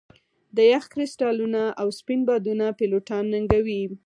[0.55, 3.81] د یخ کرسټالونه او سپین بادونه پیلوټان ننګوي